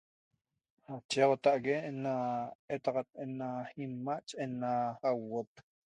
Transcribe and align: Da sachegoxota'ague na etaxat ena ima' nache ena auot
Da 0.85 0.93
sachegoxota'ague 0.99 1.75
na 2.03 2.15
etaxat 2.75 3.09
ena 3.23 3.49
ima' 3.85 4.15
nache 4.21 4.35
ena 4.45 4.71
auot 5.09 5.51